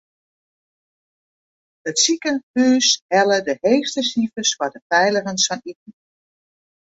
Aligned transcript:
It 1.91 1.99
sikehús 2.05 2.87
helle 3.17 3.37
de 3.49 3.55
heechste 3.67 4.05
sifers 4.09 4.53
foar 4.57 4.71
de 4.77 4.81
feiligens 4.89 5.45
fan 5.51 5.61
iten. 5.73 5.91